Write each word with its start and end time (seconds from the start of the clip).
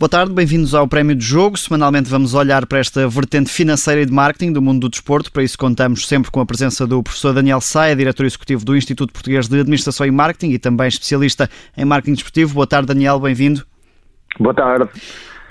Boa 0.00 0.08
tarde, 0.08 0.32
bem-vindos 0.32 0.74
ao 0.74 0.88
Prémio 0.88 1.14
de 1.14 1.22
Jogo. 1.22 1.58
Semanalmente 1.58 2.08
vamos 2.08 2.32
olhar 2.32 2.64
para 2.64 2.78
esta 2.78 3.06
vertente 3.06 3.50
financeira 3.50 4.00
e 4.00 4.06
de 4.06 4.12
marketing 4.14 4.50
do 4.50 4.62
mundo 4.62 4.80
do 4.80 4.88
desporto. 4.88 5.30
Para 5.30 5.42
isso 5.42 5.58
contamos 5.58 6.08
sempre 6.08 6.30
com 6.30 6.40
a 6.40 6.46
presença 6.46 6.86
do 6.86 7.02
professor 7.02 7.34
Daniel 7.34 7.60
Saia, 7.60 7.94
diretor 7.94 8.24
executivo 8.24 8.64
do 8.64 8.74
Instituto 8.74 9.12
Português 9.12 9.46
de 9.46 9.60
Administração 9.60 10.06
e 10.06 10.10
Marketing 10.10 10.52
e 10.52 10.58
também 10.58 10.88
especialista 10.88 11.50
em 11.76 11.84
marketing 11.84 12.14
desportivo. 12.14 12.54
Boa 12.54 12.66
tarde, 12.66 12.86
Daniel, 12.86 13.20
bem-vindo. 13.20 13.62
Boa 14.38 14.54
tarde. 14.54 14.88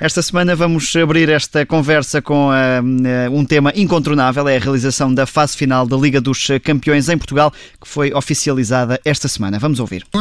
Esta 0.02 0.22
semana 0.22 0.56
vamos 0.56 0.96
abrir 0.96 1.28
esta 1.28 1.66
conversa 1.66 2.22
com 2.22 2.52
uh, 2.52 3.38
um 3.38 3.44
tema 3.44 3.74
incontornável, 3.76 4.48
é 4.48 4.56
a 4.56 4.60
realização 4.60 5.14
da 5.14 5.26
fase 5.26 5.58
final 5.58 5.86
da 5.86 5.98
Liga 5.98 6.22
dos 6.22 6.48
Campeões 6.64 7.10
em 7.10 7.18
Portugal, 7.18 7.52
que 7.82 7.86
foi 7.86 8.14
oficializada 8.14 8.98
esta 9.04 9.28
semana. 9.28 9.60
Vamos 9.60 9.78
ouvir. 9.78 10.06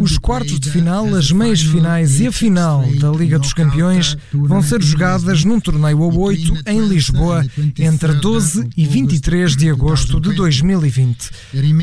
Os 0.00 0.16
quartos 0.16 0.58
de 0.58 0.70
final, 0.70 1.14
as 1.14 1.30
meias 1.30 1.60
finais 1.60 2.20
e 2.20 2.26
a 2.28 2.32
final 2.32 2.86
da 2.98 3.10
Liga 3.10 3.38
dos 3.38 3.52
Campeões 3.52 4.16
vão 4.32 4.62
ser 4.62 4.80
jogadas 4.80 5.44
num 5.44 5.60
torneio 5.60 6.02
a 6.04 6.06
8 6.06 6.54
em 6.68 6.88
Lisboa 6.88 7.44
entre 7.78 8.14
12 8.14 8.70
e 8.74 8.86
23 8.86 9.54
de 9.54 9.68
agosto 9.68 10.18
de 10.18 10.32
2020. 10.32 11.30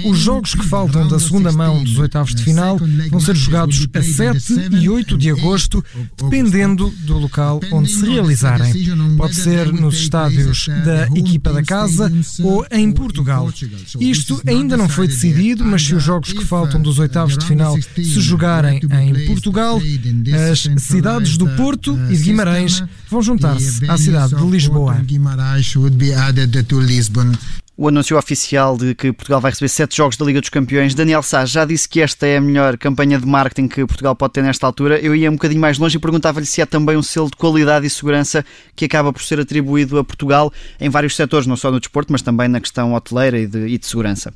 Os 0.06 0.18
jogos 0.18 0.56
que 0.56 0.66
faltam 0.66 1.08
da 1.08 1.20
segunda 1.20 1.52
mão 1.52 1.84
dos 1.84 2.00
oitavos 2.00 2.34
de 2.34 2.44
final 2.44 2.80
vão 3.12 3.20
ser 3.20 3.36
jogados 3.36 3.88
a 3.94 4.15
7 4.16 4.76
e 4.76 4.90
8 4.90 5.18
de 5.18 5.30
agosto, 5.30 5.84
dependendo 6.18 6.90
do 7.00 7.18
local 7.18 7.60
onde 7.72 7.90
se 7.92 8.06
realizarem. 8.06 8.74
Pode 9.18 9.36
ser 9.36 9.72
nos 9.72 9.96
estádios 9.96 10.68
da 10.68 11.08
equipa 11.16 11.52
da 11.54 11.64
casa 11.64 12.12
ou 12.42 12.66
em 12.72 12.92
Portugal. 12.92 13.52
Isto 14.00 14.42
ainda 14.48 14.78
não 14.78 14.88
foi 14.90 15.08
decidido, 15.08 15.64
mas 15.64 15.84
se 15.84 15.96
os 15.96 16.04
jogos 16.04 16.32
que 16.34 16.46
faltam 16.46 16.82
dos 16.82 17.00
oitavos 17.00 17.38
de 17.38 17.46
final 17.46 17.76
se 17.82 18.22
jogarem 18.22 18.80
em 18.80 19.26
Portugal, 19.28 19.82
as 20.52 20.68
cidades 20.82 21.38
do 21.38 21.48
Porto 21.56 21.98
e 22.10 22.16
de 22.16 22.24
Guimarães 22.24 22.84
vão 23.10 23.22
juntar-se 23.22 23.90
à 23.90 23.98
cidade 23.98 24.36
de 24.36 24.46
Lisboa. 24.46 25.04
O 27.78 27.90
anúncio 27.90 28.18
oficial 28.18 28.78
de 28.78 28.96
que 28.96 29.12
Portugal 29.12 29.42
vai 29.42 29.52
receber 29.52 29.68
sete 29.68 29.98
jogos 29.98 30.16
da 30.16 30.26
Liga 30.26 30.40
dos 30.40 30.50
Campeões. 30.50 30.96
Daniel 30.96 31.22
Sá 31.22 31.44
já 31.44 31.66
disse 31.66 31.90
que 31.90 32.00
esta 32.00 32.26
é 32.26 32.38
a 32.38 32.42
melhor 32.42 32.78
campanha 32.78 33.20
de 33.20 33.28
marketing 33.28 33.68
que 33.68 33.86
Portugal 33.86 34.16
pode 34.16 34.32
ter 34.32 34.42
nesta 34.42 34.66
altura. 34.66 34.98
Eu 34.98 35.14
ia 35.14 35.30
um 35.30 35.34
bocadinho 35.34 35.60
mais 35.60 35.78
longe 35.78 35.98
e 35.98 36.00
perguntava-lhe 36.00 36.46
se 36.46 36.62
há 36.62 36.66
também 36.66 36.96
um 36.96 37.04
selo 37.04 37.30
de 37.30 37.36
qualidade 37.36 37.86
e 37.86 37.90
segurança 37.90 38.46
que 38.78 38.86
acaba 38.86 39.12
por 39.12 39.22
ser 39.22 39.42
atribuído 39.42 40.00
a 40.00 40.06
Portugal 40.06 40.52
em 40.80 40.90
vários 40.90 41.18
setores, 41.18 41.48
não 41.48 41.58
só 41.58 41.70
no 41.70 41.78
desporto, 41.78 42.14
mas 42.14 42.22
também 42.22 42.48
na 42.48 42.62
questão 42.62 42.94
hoteleira 42.94 43.38
e 43.38 43.46
de, 43.46 43.68
e 43.68 43.78
de 43.78 43.86
segurança. 43.86 44.34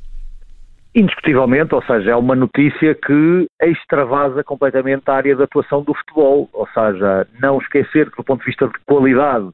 Indiscutivelmente, 0.94 1.74
ou 1.74 1.82
seja, 1.84 2.10
é 2.10 2.16
uma 2.16 2.36
notícia 2.36 2.94
que 2.94 3.46
extravasa 3.62 4.44
completamente 4.44 5.04
a 5.06 5.14
área 5.14 5.34
de 5.34 5.42
atuação 5.42 5.82
do 5.82 5.94
futebol, 5.94 6.50
ou 6.52 6.68
seja, 6.74 7.26
não 7.40 7.56
esquecer 7.56 8.10
que 8.10 8.18
do 8.18 8.24
ponto 8.24 8.40
de 8.40 8.46
vista 8.46 8.66
de 8.66 8.74
qualidade 8.84 9.48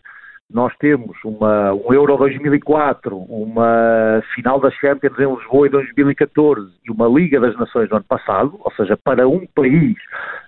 nós 0.50 0.72
temos 0.78 1.16
uma, 1.24 1.72
um 1.72 1.92
Euro 1.92 2.16
2004, 2.16 3.16
uma 3.16 4.22
final 4.34 4.60
das 4.60 4.74
Champions 4.74 5.18
em 5.18 5.34
Lisboa 5.34 5.66
em 5.66 5.70
2014 5.70 6.72
e 6.86 6.90
uma 6.90 7.08
Liga 7.08 7.40
das 7.40 7.56
Nações 7.56 7.90
no 7.90 7.96
ano 7.96 8.04
passado, 8.08 8.56
ou 8.60 8.72
seja, 8.72 8.96
para 8.96 9.28
um 9.28 9.44
país 9.54 9.96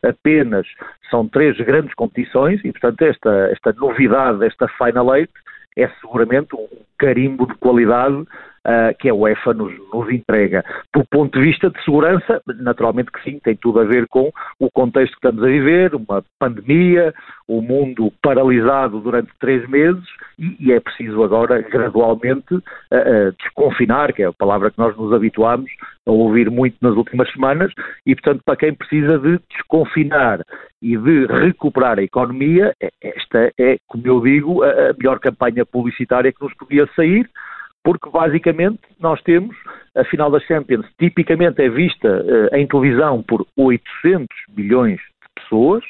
apenas 0.05 0.67
são 1.11 1.27
três 1.27 1.57
grandes 1.59 1.95
competições 1.95 2.61
e, 2.65 2.71
portanto, 2.71 3.03
esta, 3.03 3.31
esta 3.51 3.73
novidade, 3.73 4.45
esta 4.45 4.69
Final 4.69 5.17
Eight, 5.17 5.33
é 5.77 5.89
seguramente 6.01 6.55
um 6.55 6.69
carimbo 6.99 7.47
de 7.47 7.55
qualidade 7.55 8.25
uh, 8.69 8.97
que 8.99 9.09
a 9.09 9.15
UEFA 9.15 9.55
nos, 9.55 9.73
nos, 9.93 10.11
entrega. 10.11 10.63
Do 10.95 11.05
ponto 11.11 11.39
de 11.39 11.45
vista 11.45 11.71
de 11.71 11.83
segurança, 11.83 12.43
naturalmente 12.61 13.11
que 13.11 13.23
sim, 13.23 13.41
tem 13.43 13.57
tudo 13.57 13.81
a 13.81 13.85
ver 13.85 14.07
com 14.09 14.31
o 14.61 14.71
contexto 14.71 15.13
que 15.13 15.27
estamos 15.27 15.43
a 15.43 15.47
viver, 15.47 15.95
uma 15.95 16.23
pandemia, 16.39 17.15
o 17.47 17.63
mundo 17.63 18.13
paralisado 18.23 19.01
durante 19.01 19.31
três 19.41 19.67
meses 19.69 20.05
e, 20.39 20.57
e 20.61 20.73
é 20.73 20.79
preciso 20.79 21.23
agora 21.23 21.63
gradualmente 21.63 22.55
uh, 22.55 22.61
uh, 22.61 23.33
desconfinar, 23.39 24.13
que 24.13 24.23
é 24.23 24.27
a 24.27 24.33
palavra 24.33 24.71
que 24.71 24.79
nós 24.79 24.97
nos 24.97 25.13
habituámos 25.13 25.71
a 26.07 26.11
ouvir 26.11 26.51
muito 26.51 26.77
nas 26.81 26.95
últimas 26.95 27.31
semanas, 27.33 27.73
e 28.05 28.15
portanto 28.15 28.43
para 28.45 28.57
quem 28.57 28.75
precisa 28.75 29.19
de 29.19 29.39
desconfinar 29.51 30.43
e 30.81 30.97
de 30.97 31.27
recuperar 31.27 31.99
a 31.99 32.03
economia, 32.03 32.75
é, 32.81 32.91
esta 33.03 33.53
é, 33.59 33.79
como 33.87 34.07
eu 34.07 34.21
digo, 34.21 34.63
a 34.63 34.95
melhor 34.97 35.19
campanha 35.19 35.67
publicitária 35.67 36.33
que 36.33 36.43
nos 36.43 36.55
podia 36.55 36.89
sair, 36.95 37.29
porque 37.89 38.11
basicamente 38.11 38.83
nós 39.01 39.19
temos 39.23 39.57
a 39.97 40.05
final 40.05 40.31
da 40.31 40.39
Champions, 40.41 40.85
tipicamente 40.99 41.63
é 41.63 41.71
vista 41.71 42.07
uh, 42.07 42.55
em 42.55 42.67
televisão 42.67 43.23
por 43.23 43.47
800 43.57 44.29
bilhões 44.51 44.99
de 44.99 45.43
pessoas, 45.43 45.83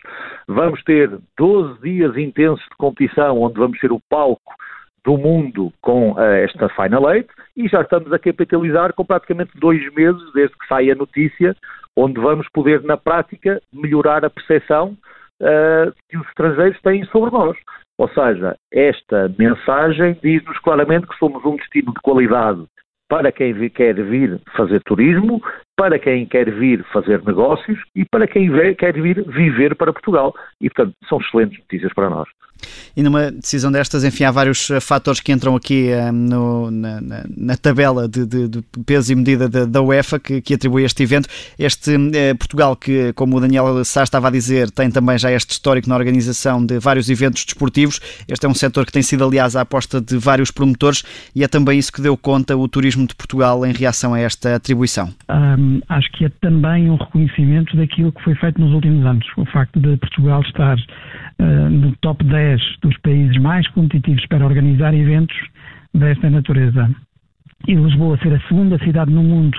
vamos 0.47 0.81
ter 0.85 1.11
12 1.37 1.81
dias 1.83 2.17
intensos 2.17 2.65
de 2.67 2.77
competição 2.77 3.43
onde 3.43 3.59
vamos 3.59 3.81
ser 3.81 3.91
o 3.91 3.99
palco 4.09 4.55
do 5.05 5.19
mundo 5.19 5.73
com 5.81 6.13
uh, 6.13 6.21
esta 6.21 6.69
Final 6.69 7.13
Eight 7.13 7.29
e 7.57 7.67
já 7.67 7.81
estamos 7.81 8.13
a 8.13 8.19
capitalizar 8.21 8.93
com 8.93 9.05
praticamente 9.05 9.51
dois 9.57 9.83
meses 9.93 10.23
desde 10.33 10.57
que 10.57 10.69
sai 10.69 10.93
a 10.93 10.95
notícia, 10.95 11.57
onde 11.97 12.21
vamos 12.21 12.49
poder 12.51 12.81
na 12.85 12.97
prática 12.97 13.61
melhorar 13.73 14.25
a 14.25 14.31
percepção 14.31 14.97
uh, 15.41 15.93
que 16.09 16.17
os 16.17 16.29
estrangeiros 16.29 16.81
têm 16.81 17.05
sobre 17.07 17.33
nós. 17.33 17.57
Ou 17.99 18.09
seja, 18.09 18.57
esta 18.73 19.35
mensagem 19.39 20.17
diz-nos 20.23 20.59
claramente 20.61 21.07
que 21.07 21.19
somos 21.19 21.45
um 21.45 21.57
destino 21.57 21.93
de 21.93 22.01
qualidade 22.01 22.65
para 23.09 23.33
quem 23.33 23.69
quer 23.71 23.95
vir 23.95 24.41
fazer 24.55 24.81
turismo, 24.85 25.43
para 25.77 25.99
quem 25.99 26.27
quer 26.27 26.51
vir 26.51 26.85
fazer 26.93 27.25
negócios 27.25 27.79
e 27.97 28.05
para 28.05 28.27
quem 28.27 28.51
quer 28.77 28.93
vir 28.93 29.25
viver 29.29 29.75
para 29.75 29.93
Portugal. 29.93 30.35
E, 30.61 30.69
portanto, 30.69 30.95
são 31.09 31.19
excelentes 31.19 31.59
notícias 31.59 31.93
para 31.95 32.11
nós. 32.11 32.29
E 32.97 33.03
numa 33.03 33.31
decisão 33.31 33.71
destas, 33.71 34.05
enfim, 34.05 34.25
há 34.25 34.31
vários 34.31 34.71
eh, 34.71 34.81
fatores 34.81 35.21
que 35.21 35.33
entram 35.33 35.55
aqui 35.55 35.89
eh, 35.89 36.11
no, 36.11 36.71
na, 36.71 37.01
na, 37.37 37.57
tabela 37.57 38.09
de, 38.09 38.27
de, 38.27 38.49
de, 38.49 38.63
peso 38.85 39.13
e 39.13 39.17
medida 39.17 39.49
da, 39.49 39.65
da 39.65 39.83
UEFA 39.83 40.19
que, 40.19 40.41
que, 40.41 40.55
atribui 40.55 40.85
este 40.85 41.03
evento. 41.03 41.29
Este 41.59 41.95
eh, 42.15 42.35
Portugal, 42.35 42.75
que, 42.77 43.13
como 43.13 43.37
o 43.37 43.41
Daniel 43.41 43.85
Sá 43.85 44.03
estava 44.03 44.29
a 44.29 44.31
dizer, 44.31 44.71
tem 44.71 44.91
também 44.91 45.19
já 45.19 45.31
este 45.31 45.51
histórico 45.51 45.89
na 45.89 45.97
organização 45.97 46.65
de 46.65 46.79
vários 46.79 47.09
eventos 47.09 47.45
desportivos. 47.45 48.01
Este 48.27 48.47
é 48.47 48.49
um 48.49 48.55
setor 48.55 48.85
que 48.85 48.93
tem 48.93 49.03
sido, 49.03 49.25
aliás, 49.25 49.55
a 49.57 49.61
aposta 49.61 50.01
de 50.01 50.17
vários 50.17 50.51
promotores 50.51 51.03
e 51.35 51.45
é 51.45 51.49
também 51.49 51.79
isso 51.79 51.93
que 51.93 52.03
deu 52.03 52.17
conta 52.17 52.57
o 52.57 52.69
turismo 52.69 53.07
de 53.07 53.15
Portugal 53.15 53.65
em 53.65 53.73
reação 53.73 54.15
a 54.15 54.21
esta 54.21 54.57
atribuição. 54.57 55.13
Um, 55.29 55.81
acho 55.89 56.11
que 56.13 56.25
é 56.25 56.29
também 56.41 56.91
um 56.91 56.97
reconhecimento 56.97 57.77
daquilo 57.77 58.13
que 58.13 58.23
foi 58.25 58.35
feito 58.35 58.61
nos 58.61 58.73
últimos 58.73 59.05
anos. 59.07 59.27
O 59.37 59.45
facto 59.47 59.79
de 59.79 59.97
Portugal 59.99 60.43
estar 60.43 60.77
uh, 61.41 61.71
no 61.71 61.95
top 61.97 62.25
10 62.25 62.61
dos 62.83 62.97
países 62.99 63.37
mais 63.39 63.67
competitivos 63.69 64.25
para 64.27 64.45
organizar 64.45 64.95
eventos 64.95 65.37
desta 65.95 66.31
natureza. 66.31 66.91
E 67.67 67.75
Lisboa 67.75 68.19
ser 68.19 68.35
a 68.35 68.41
segunda 68.49 68.79
cidade 68.79 69.11
no 69.11 69.23
mundo 69.23 69.59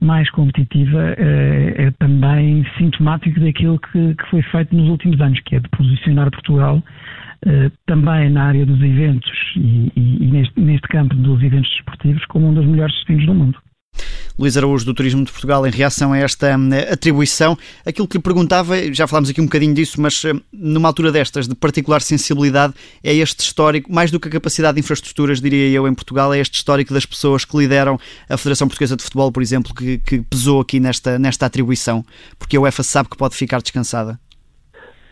mais 0.00 0.30
competitiva 0.30 1.14
é, 1.18 1.74
é 1.86 1.90
também 1.98 2.64
sintomático 2.78 3.38
daquilo 3.38 3.78
que, 3.78 4.14
que, 4.14 4.30
foi 4.30 4.42
feito 4.42 4.74
nos 4.74 4.88
últimos 4.88 5.20
anos, 5.20 5.38
que 5.40 5.56
é 5.56 5.60
de 5.60 5.68
posicionar 5.68 6.30
Portugal 6.30 6.82
eh, 7.46 7.70
também 7.86 8.30
na 8.30 8.44
área 8.44 8.66
dos 8.66 8.80
eventos 8.82 9.30
e, 9.56 9.92
e, 9.96 10.24
e 10.24 10.26
neste, 10.26 10.60
neste 10.60 10.88
campo 10.88 11.14
dos 11.14 11.42
eventos 11.42 11.70
desportivos 11.70 12.24
como 12.26 12.48
um 12.48 12.54
dos 12.54 12.66
melhores 12.66 12.94
destinos 12.94 13.26
do 13.26 13.34
mundo. 13.34 13.58
Luís 14.38 14.56
Araújo 14.56 14.84
do 14.84 14.94
Turismo 14.94 15.24
de 15.24 15.30
Portugal 15.30 15.66
em 15.66 15.70
reação 15.70 16.12
a 16.12 16.18
esta 16.18 16.56
hum, 16.56 16.70
atribuição. 16.90 17.56
Aquilo 17.84 18.08
que 18.08 18.16
lhe 18.16 18.22
perguntava, 18.22 18.92
já 18.92 19.06
falámos 19.06 19.30
aqui 19.30 19.40
um 19.40 19.44
bocadinho 19.44 19.74
disso, 19.74 20.00
mas 20.00 20.24
hum, 20.24 20.40
numa 20.52 20.88
altura 20.88 21.12
destas 21.12 21.46
de 21.46 21.54
particular 21.54 22.02
sensibilidade, 22.02 22.74
é 23.02 23.14
este 23.14 23.40
histórico, 23.40 23.92
mais 23.92 24.10
do 24.10 24.18
que 24.18 24.28
a 24.28 24.30
capacidade 24.30 24.74
de 24.74 24.80
infraestruturas, 24.80 25.40
diria 25.40 25.68
eu, 25.68 25.86
em 25.86 25.94
Portugal, 25.94 26.32
é 26.32 26.38
este 26.38 26.54
histórico 26.54 26.94
das 26.94 27.06
pessoas 27.06 27.44
que 27.44 27.56
lideram 27.56 27.98
a 28.28 28.36
Federação 28.36 28.68
Portuguesa 28.68 28.96
de 28.96 29.02
Futebol, 29.02 29.30
por 29.32 29.42
exemplo, 29.42 29.74
que, 29.74 29.98
que 29.98 30.20
pesou 30.22 30.60
aqui 30.60 30.80
nesta, 30.80 31.18
nesta 31.18 31.46
atribuição, 31.46 32.04
porque 32.38 32.56
a 32.56 32.60
UEFA 32.60 32.82
sabe 32.82 33.08
que 33.08 33.16
pode 33.16 33.34
ficar 33.36 33.60
descansada. 33.60 34.18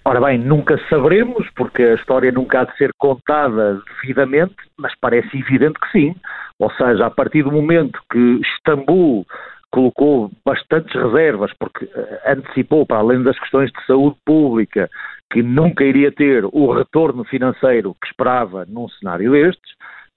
Ora 0.04 0.20
bem, 0.20 0.38
nunca 0.38 0.78
saberemos, 0.88 1.46
porque 1.54 1.82
a 1.82 1.94
história 1.94 2.32
nunca 2.32 2.60
há 2.60 2.64
de 2.64 2.76
ser 2.76 2.90
contada 2.98 3.80
devidamente, 4.00 4.54
mas 4.78 4.92
parece 5.00 5.38
evidente 5.38 5.78
que 5.80 5.90
sim. 5.90 6.14
Ou 6.58 6.70
seja, 6.72 7.06
a 7.06 7.10
partir 7.10 7.42
do 7.42 7.52
momento 7.52 8.00
que 8.10 8.40
Istambul 8.40 9.26
colocou 9.70 10.30
bastantes 10.44 10.94
reservas, 10.94 11.52
porque 11.58 11.84
eh, 11.84 12.32
antecipou, 12.32 12.86
para 12.86 12.98
além 12.98 13.22
das 13.22 13.38
questões 13.38 13.70
de 13.70 13.86
saúde 13.86 14.16
pública, 14.24 14.88
que 15.30 15.42
nunca 15.42 15.84
iria 15.84 16.10
ter 16.10 16.44
o 16.46 16.72
retorno 16.72 17.24
financeiro 17.24 17.94
que 18.00 18.06
esperava 18.06 18.64
num 18.66 18.88
cenário 18.88 19.32
destes, 19.32 19.72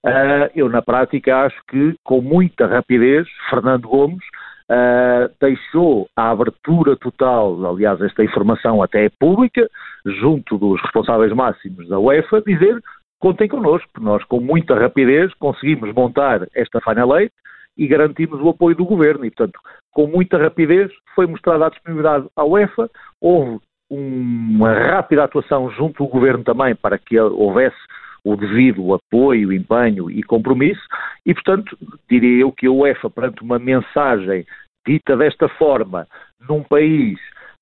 uh, 0.06 0.50
eu 0.54 0.68
na 0.70 0.80
prática 0.80 1.44
acho 1.44 1.60
que 1.68 1.94
com 2.02 2.22
muita 2.22 2.66
rapidez 2.66 3.28
Fernando 3.50 3.88
Gomes 3.88 4.24
uh, 4.70 5.32
deixou 5.40 6.08
a 6.16 6.30
abertura 6.30 6.96
total, 6.96 7.64
aliás 7.66 8.00
esta 8.00 8.24
informação 8.24 8.82
até 8.82 9.06
é 9.06 9.10
pública, 9.10 9.68
junto 10.04 10.58
dos 10.58 10.80
responsáveis 10.82 11.32
máximos 11.32 11.88
da 11.88 11.98
UEFA, 11.98 12.42
dizer 12.42 12.80
contem 13.20 13.48
connosco, 13.48 13.88
nós 14.00 14.24
com 14.24 14.40
muita 14.40 14.74
rapidez 14.74 15.32
conseguimos 15.34 15.94
montar 15.94 16.46
esta 16.54 16.80
Final 16.80 17.20
Eight 17.20 17.32
e 17.76 17.86
garantimos 17.86 18.40
o 18.40 18.48
apoio 18.48 18.74
do 18.74 18.84
governo. 18.84 19.24
E, 19.24 19.30
portanto, 19.30 19.58
com 19.92 20.06
muita 20.08 20.38
rapidez 20.38 20.90
foi 21.14 21.26
mostrada 21.26 21.66
a 21.66 21.70
disponibilidade 21.70 22.26
à 22.34 22.44
UEFA, 22.44 22.90
houve 23.20 23.60
uma 23.88 24.72
rápida 24.72 25.24
atuação 25.24 25.70
junto 25.70 26.02
do 26.02 26.10
governo 26.10 26.42
também 26.42 26.74
para 26.74 26.98
que 26.98 27.18
houvesse 27.18 27.76
o 28.24 28.36
devido 28.36 28.94
apoio, 28.94 29.52
empenho 29.52 30.10
e 30.10 30.22
compromisso, 30.22 30.82
e, 31.24 31.34
portanto, 31.34 31.76
diria 32.10 32.42
eu 32.42 32.52
que 32.52 32.66
a 32.66 32.70
UEFA, 32.70 33.08
perante 33.08 33.42
uma 33.42 33.58
mensagem 33.58 34.44
dita 34.86 35.16
desta 35.16 35.48
forma, 35.48 36.06
num 36.48 36.62
país 36.62 37.18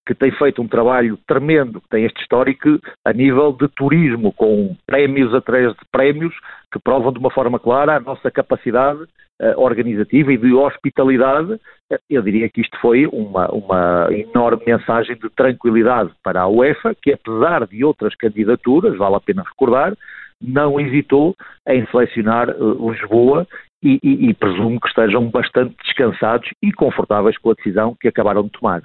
que 0.07 0.15
tem 0.15 0.33
feito 0.33 0.63
um 0.63 0.67
trabalho 0.67 1.19
tremendo, 1.27 1.81
que 1.81 1.89
tem 1.89 2.05
este 2.05 2.21
histórico 2.23 2.81
a 3.05 3.13
nível 3.13 3.53
de 3.53 3.69
turismo, 3.69 4.33
com 4.33 4.77
prémios 4.87 5.35
atrás 5.35 5.73
de 5.73 5.81
prémios, 5.93 6.35
que 6.73 6.81
provam 6.81 7.13
de 7.13 7.19
uma 7.19 7.31
forma 7.31 7.61
clara 7.61 7.97
a 7.97 8.01
nossa 8.01 8.31
capacidade 8.31 9.03
uh, 9.03 9.59
organizativa 9.61 10.33
e 10.33 10.39
de 10.39 10.53
hospitalidade. 10.53 11.53
Uh, 11.53 11.99
eu 12.09 12.23
diria 12.23 12.49
que 12.49 12.61
isto 12.61 12.77
foi 12.81 13.07
uma, 13.07 13.49
uma 13.53 14.09
enorme 14.11 14.63
mensagem 14.67 15.17
de 15.17 15.29
tranquilidade 15.31 16.11
para 16.25 16.41
a 16.41 16.49
UEFA, 16.49 16.95
que 17.01 17.13
apesar 17.13 17.67
de 17.67 17.85
outras 17.85 18.15
candidaturas, 18.17 18.97
vale 18.97 19.17
a 19.17 19.21
pena 19.21 19.45
recordar, 19.47 19.95
não 20.41 20.81
hesitou 20.81 21.35
em 21.69 21.87
selecionar 21.87 22.49
Lisboa 22.49 23.47
e, 23.83 23.99
e, 24.03 24.29
e 24.31 24.35
presumo 24.35 24.81
que 24.81 24.89
estejam 24.89 25.29
bastante 25.31 25.75
descansados 25.85 26.49
e 26.63 26.73
confortáveis 26.73 27.37
com 27.39 27.51
a 27.51 27.55
decisão 27.55 27.97
que 28.01 28.09
acabaram 28.09 28.45
de 28.45 28.51
tomar. 28.51 28.83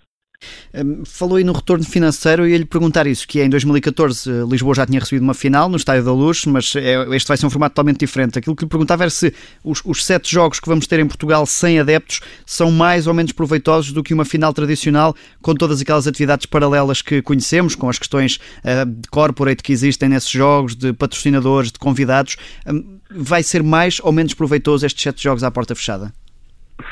Hum, 0.73 1.03
falou 1.05 1.37
aí 1.37 1.43
no 1.43 1.53
retorno 1.53 1.83
financeiro 1.83 2.47
e 2.47 2.51
ia 2.51 2.57
lhe 2.57 2.65
perguntar 2.65 3.07
isso, 3.07 3.27
que 3.27 3.39
é 3.39 3.45
em 3.45 3.49
2014 3.49 4.29
eh, 4.29 4.43
Lisboa 4.49 4.75
já 4.75 4.85
tinha 4.85 4.99
recebido 4.99 5.23
uma 5.23 5.33
final 5.33 5.69
no 5.69 5.77
Estádio 5.77 6.03
da 6.03 6.11
Luz, 6.11 6.45
mas 6.45 6.75
é, 6.75 7.15
este 7.15 7.27
vai 7.27 7.37
ser 7.37 7.45
um 7.45 7.49
formato 7.49 7.73
totalmente 7.73 7.99
diferente. 7.99 8.37
Aquilo 8.39 8.55
que 8.55 8.63
lhe 8.63 8.69
perguntava 8.69 9.03
era 9.03 9.09
se 9.09 9.33
os, 9.63 9.81
os, 9.85 10.03
sete 10.03 10.31
jogos 10.31 10.59
que 10.59 10.67
vamos 10.67 10.85
ter 10.87 10.99
em 10.99 11.07
Portugal 11.07 11.45
sem 11.45 11.79
adeptos 11.79 12.19
são 12.45 12.71
mais 12.71 13.07
ou 13.07 13.13
menos 13.13 13.31
proveitosos 13.31 13.91
do 13.91 14.03
que 14.03 14.13
uma 14.13 14.25
final 14.25 14.53
tradicional 14.53 15.15
com 15.41 15.53
todas 15.53 15.81
aquelas 15.81 16.07
atividades 16.07 16.45
paralelas 16.45 17.01
que 17.01 17.21
conhecemos, 17.21 17.75
com 17.75 17.89
as 17.89 17.97
questões 17.97 18.39
uh, 18.63 18.85
de 18.85 19.07
corporate 19.09 19.63
que 19.63 19.71
existem 19.71 20.09
nesses 20.09 20.29
jogos, 20.29 20.75
de 20.75 20.93
patrocinadores, 20.93 21.71
de 21.71 21.79
convidados. 21.79 22.37
Um, 22.67 22.99
vai 23.09 23.43
ser 23.43 23.63
mais 23.63 23.99
ou 24.03 24.11
menos 24.11 24.33
proveitoso 24.33 24.85
estes 24.85 25.01
sete 25.01 25.23
jogos 25.23 25.43
à 25.43 25.51
porta 25.51 25.75
fechada? 25.75 26.13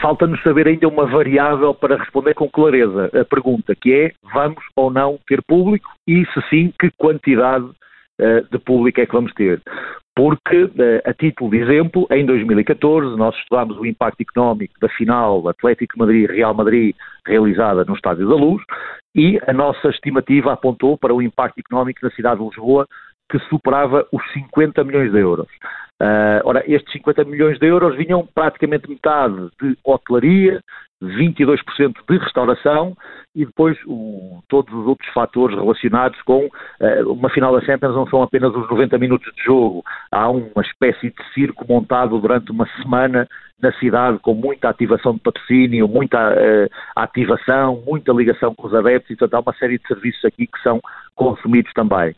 Falta-nos 0.02 0.42
saber 0.44 0.68
ainda 0.68 0.88
uma 0.88 1.06
variável 1.06 1.74
para 1.74 1.98
responder 1.98 2.34
com 2.34 2.50
clareza 2.50 3.10
a 3.14 3.26
pergunta, 3.26 3.76
que 3.76 3.94
é 3.94 4.12
vamos 4.34 4.64
ou 4.76 4.92
não 4.92 5.20
ter 5.28 5.42
público 5.44 5.90
e, 6.08 6.26
se 6.34 6.42
sim, 6.50 6.74
que 6.80 6.92
quantidade 6.98 7.66
uh, 7.66 8.52
de 8.52 8.60
público 8.60 9.02
é 9.02 9.06
que 9.06 9.14
vamos 9.14 9.34
ter. 9.34 9.62
Porque, 10.16 10.64
uh, 10.64 11.02
a 11.06 11.14
título 11.14 11.52
de 11.52 11.58
exemplo, 11.58 12.08
em 12.12 12.26
2014 12.26 13.18
nós 13.18 13.36
estudámos 13.36 13.78
o 13.78 13.86
impacto 13.86 14.22
económico 14.22 14.74
da 14.80 14.90
final 14.90 15.48
Atlético 15.48 15.98
Madrid-Real 15.98 16.54
Madrid 16.54 16.96
realizada 17.26 17.84
no 17.86 17.96
Estádio 17.96 18.28
da 18.28 18.36
Luz 18.36 18.64
e 19.16 19.40
a 19.48 19.54
nossa 19.54 19.90
estimativa 19.90 20.54
apontou 20.54 20.98
para 20.98 21.14
o 21.14 21.22
impacto 21.22 21.60
económico 21.60 22.00
na 22.04 22.12
cidade 22.12 22.40
de 22.40 22.48
Lisboa 22.48 22.88
que 23.30 23.40
superava 23.50 24.08
os 24.12 24.22
50 24.34 24.84
milhões 24.84 25.12
de 25.12 25.20
euros. 25.20 25.48
Uh, 26.02 26.42
ora, 26.44 26.64
estes 26.68 26.92
50 26.94 27.24
milhões 27.24 27.60
de 27.60 27.68
euros 27.68 27.96
vinham 27.96 28.28
praticamente 28.34 28.90
metade 28.90 29.50
de 29.62 29.78
hotelaria, 29.84 30.60
22% 31.04 31.96
de 32.10 32.18
restauração 32.18 32.96
e 33.36 33.46
depois 33.46 33.78
o, 33.86 34.42
todos 34.48 34.74
os 34.74 34.86
outros 34.88 35.10
fatores 35.12 35.58
relacionados 35.58 36.22
com 36.22 36.46
uh, 36.46 37.12
uma 37.12 37.30
final 37.30 37.54
da 37.54 37.66
Champions 37.66 37.96
não 37.96 38.08
são 38.08 38.22
apenas 38.22 38.54
os 38.56 38.70
90 38.70 38.98
minutos 38.98 39.34
de 39.36 39.44
jogo, 39.44 39.84
há 40.12 40.30
uma 40.30 40.62
espécie 40.62 41.10
de 41.10 41.34
circo 41.34 41.66
montado 41.68 42.20
durante 42.20 42.52
uma 42.52 42.68
semana 42.82 43.28
na 43.60 43.72
cidade 43.80 44.20
com 44.20 44.34
muita 44.34 44.70
ativação 44.70 45.14
de 45.14 45.22
patrocínio, 45.22 45.88
muita 45.88 46.34
uh, 46.34 46.70
ativação, 46.96 47.82
muita 47.86 48.12
ligação 48.12 48.54
com 48.54 48.68
os 48.68 48.74
adeptos 48.74 49.10
e 49.10 49.16
portanto 49.16 49.34
há 49.36 49.40
uma 49.40 49.58
série 49.58 49.80
de 49.80 49.88
serviços 49.88 50.24
aqui 50.26 50.46
que 50.46 50.62
são 50.62 50.82
consumidos 51.16 51.72
também. 51.74 52.12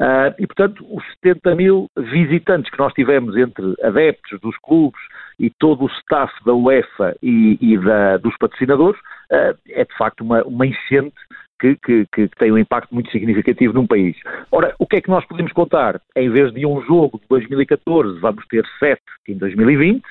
Uh, 0.00 0.32
e 0.38 0.46
portanto 0.46 0.86
os 0.90 1.04
70 1.22 1.54
mil 1.56 1.86
visitantes 1.96 2.70
que 2.70 2.78
nós 2.78 2.92
tivemos 2.94 3.36
entre 3.36 3.74
adeptos 3.82 4.40
dos 4.40 4.56
clubes 4.58 5.00
e 5.42 5.50
todo 5.58 5.84
o 5.84 5.88
staff 5.88 6.32
da 6.46 6.54
UEFA 6.54 7.16
e, 7.20 7.58
e 7.60 7.76
da, 7.76 8.16
dos 8.16 8.34
patrocinadores 8.38 8.98
uh, 9.32 9.58
é 9.70 9.84
de 9.84 9.96
facto 9.98 10.20
uma, 10.20 10.42
uma 10.44 10.64
enchente 10.64 11.16
que, 11.60 11.76
que, 11.76 12.06
que, 12.12 12.28
tem 12.38 12.52
um 12.52 12.58
impacto 12.58 12.94
muito 12.94 13.10
significativo 13.10 13.72
num 13.72 13.86
país. 13.86 14.16
Ora, 14.50 14.74
o 14.78 14.86
que 14.86 14.96
é 14.96 15.00
que 15.00 15.10
nós 15.10 15.24
podemos 15.26 15.52
contar? 15.52 16.00
Em 16.16 16.30
vez 16.30 16.52
de 16.52 16.64
um 16.64 16.80
jogo 16.82 17.18
de 17.18 17.26
2014, 17.28 18.20
vamos 18.20 18.46
ter 18.46 18.64
sete 18.78 19.02
em 19.28 19.36
2020, 19.36 19.98
uh, 19.98 20.02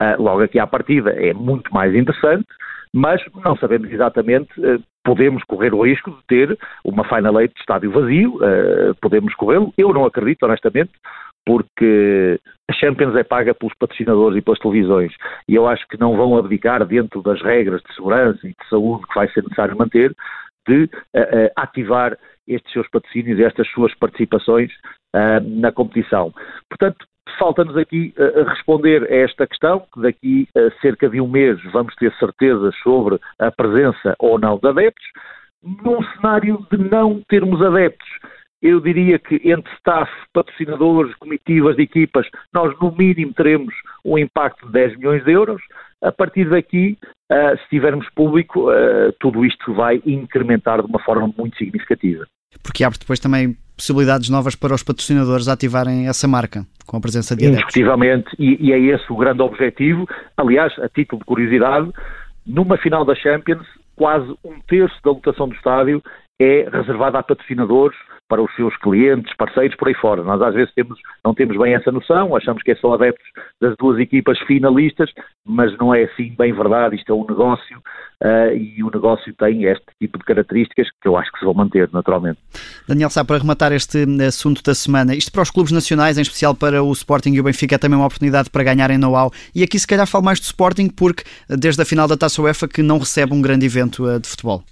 ah, 0.00 0.16
logo 0.18 0.42
aqui 0.42 0.58
à 0.58 0.66
partida 0.66 1.10
é 1.10 1.32
muito 1.32 1.72
mais 1.72 1.94
interessante, 1.94 2.46
mas 2.92 3.22
não 3.44 3.56
sabemos 3.56 3.90
exatamente, 3.90 4.48
uh, 4.60 4.82
podemos 5.04 5.44
correr 5.44 5.72
o 5.72 5.84
risco 5.84 6.10
de 6.10 6.26
ter 6.26 6.58
uma 6.84 7.04
Final 7.04 7.40
Eight 7.40 7.54
de 7.54 7.60
estádio 7.60 7.92
vazio, 7.92 8.36
uh, 8.36 8.94
podemos 9.00 9.32
corrê-lo, 9.34 9.72
eu 9.78 9.92
não 9.92 10.04
acredito, 10.04 10.42
honestamente, 10.44 10.90
porque 11.44 12.38
a 12.70 12.72
Champions 12.74 13.16
é 13.16 13.24
paga 13.24 13.54
pelos 13.54 13.74
patrocinadores 13.74 14.38
e 14.38 14.42
pelas 14.42 14.58
televisões 14.58 15.12
e 15.48 15.54
eu 15.54 15.66
acho 15.66 15.86
que 15.88 15.98
não 15.98 16.16
vão 16.16 16.36
abdicar 16.36 16.84
dentro 16.86 17.22
das 17.22 17.40
regras 17.42 17.82
de 17.82 17.94
segurança 17.94 18.46
e 18.46 18.50
de 18.50 18.68
saúde 18.68 19.06
que 19.06 19.14
vai 19.14 19.28
ser 19.30 19.42
necessário 19.42 19.76
manter 19.76 20.14
de 20.68 20.84
uh, 20.84 20.86
uh, 20.86 21.50
ativar 21.56 22.16
estes 22.46 22.72
seus 22.72 22.88
patrocínios 22.88 23.38
e 23.38 23.44
estas 23.44 23.68
suas 23.70 23.94
participações 23.96 24.70
uh, 25.14 25.40
na 25.60 25.72
competição. 25.72 26.32
Portanto, 26.68 27.04
falta-nos 27.38 27.76
aqui 27.76 28.12
responder 28.48 29.04
a 29.04 29.14
esta 29.14 29.46
questão, 29.46 29.84
que 29.92 30.02
daqui 30.02 30.48
a 30.56 30.70
cerca 30.80 31.08
de 31.08 31.20
um 31.20 31.28
mês 31.28 31.60
vamos 31.72 31.94
ter 31.96 32.12
certezas 32.14 32.74
sobre 32.82 33.18
a 33.38 33.50
presença 33.50 34.14
ou 34.18 34.38
não 34.38 34.58
de 34.58 34.68
adeptos, 34.68 35.06
num 35.62 36.02
cenário 36.14 36.66
de 36.70 36.78
não 36.78 37.22
termos 37.28 37.62
adeptos 37.62 38.08
eu 38.62 38.80
diria 38.80 39.18
que 39.18 39.40
entre 39.44 39.72
staff, 39.74 40.10
patrocinadores, 40.32 41.14
comitivas 41.16 41.76
de 41.76 41.82
equipas, 41.82 42.26
nós 42.54 42.72
no 42.80 42.92
mínimo 42.92 43.34
teremos 43.34 43.74
um 44.04 44.16
impacto 44.16 44.66
de 44.66 44.72
10 44.72 44.98
milhões 44.98 45.24
de 45.24 45.32
euros. 45.32 45.60
A 46.00 46.12
partir 46.12 46.48
daqui, 46.48 46.96
uh, 47.30 47.58
se 47.58 47.68
tivermos 47.68 48.08
público, 48.10 48.70
uh, 48.70 49.12
tudo 49.18 49.44
isto 49.44 49.74
vai 49.74 50.00
incrementar 50.06 50.80
de 50.80 50.88
uma 50.88 51.00
forma 51.00 51.32
muito 51.36 51.56
significativa. 51.56 52.24
Porque 52.62 52.84
abre 52.84 52.98
depois 52.98 53.18
também 53.18 53.56
possibilidades 53.76 54.28
novas 54.28 54.54
para 54.54 54.74
os 54.74 54.82
patrocinadores 54.82 55.48
ativarem 55.48 56.06
essa 56.06 56.28
marca, 56.28 56.64
com 56.86 56.96
a 56.96 57.00
presença 57.00 57.34
de 57.34 57.46
adeptos. 57.46 57.64
Indiscutivelmente, 57.64 58.28
e, 58.38 58.68
e 58.68 58.72
é 58.72 58.78
esse 58.78 59.12
o 59.12 59.16
grande 59.16 59.42
objetivo. 59.42 60.06
Aliás, 60.36 60.72
a 60.78 60.88
título 60.88 61.20
de 61.20 61.24
curiosidade, 61.24 61.90
numa 62.46 62.76
final 62.76 63.04
da 63.04 63.14
Champions, 63.14 63.66
quase 63.96 64.30
um 64.44 64.60
terço 64.68 64.96
da 65.04 65.10
lotação 65.10 65.48
do 65.48 65.54
estádio 65.54 66.02
é 66.40 66.68
reservada 66.72 67.18
a 67.18 67.22
patrocinadores 67.22 67.96
para 68.32 68.42
os 68.42 68.56
seus 68.56 68.74
clientes, 68.78 69.30
parceiros, 69.36 69.76
por 69.76 69.88
aí 69.88 69.94
fora. 69.94 70.22
Nós 70.24 70.40
às 70.40 70.54
vezes 70.54 70.72
temos, 70.72 70.98
não 71.22 71.34
temos 71.34 71.54
bem 71.58 71.74
essa 71.74 71.92
noção, 71.92 72.34
achamos 72.34 72.62
que 72.62 72.70
é 72.70 72.74
só 72.76 72.94
adeptos 72.94 73.26
das 73.60 73.76
duas 73.76 74.00
equipas 74.00 74.38
finalistas, 74.46 75.10
mas 75.44 75.76
não 75.76 75.94
é 75.94 76.04
assim 76.04 76.34
bem 76.38 76.50
verdade, 76.50 76.96
isto 76.96 77.12
é 77.12 77.14
um 77.14 77.26
negócio 77.26 77.76
uh, 77.76 78.56
e 78.56 78.82
o 78.82 78.90
negócio 78.90 79.34
tem 79.34 79.64
este 79.64 79.84
tipo 80.00 80.18
de 80.18 80.24
características 80.24 80.88
que 81.02 81.06
eu 81.06 81.14
acho 81.14 81.30
que 81.30 81.40
se 81.40 81.44
vão 81.44 81.52
manter 81.52 81.90
naturalmente. 81.92 82.38
Daniel 82.88 83.10
Sá, 83.10 83.22
para 83.22 83.36
rematar 83.36 83.70
este 83.70 84.02
assunto 84.26 84.62
da 84.62 84.74
semana, 84.74 85.14
isto 85.14 85.30
para 85.30 85.42
os 85.42 85.50
clubes 85.50 85.70
nacionais, 85.70 86.16
em 86.16 86.22
especial 86.22 86.54
para 86.54 86.82
o 86.82 86.90
Sporting 86.90 87.34
e 87.34 87.40
o 87.40 87.44
Benfica, 87.44 87.74
é 87.74 87.78
também 87.78 87.98
uma 87.98 88.06
oportunidade 88.06 88.48
para 88.48 88.64
ganharem 88.64 88.96
know-how 88.96 89.30
e 89.54 89.62
aqui 89.62 89.78
se 89.78 89.86
calhar 89.86 90.06
falo 90.06 90.24
mais 90.24 90.40
do 90.40 90.44
Sporting 90.44 90.88
porque 90.88 91.22
desde 91.50 91.82
a 91.82 91.84
final 91.84 92.08
da 92.08 92.16
Taça 92.16 92.40
UEFA 92.40 92.66
que 92.66 92.82
não 92.82 92.98
recebe 92.98 93.34
um 93.34 93.42
grande 93.42 93.66
evento 93.66 94.18
de 94.18 94.26
futebol. 94.26 94.64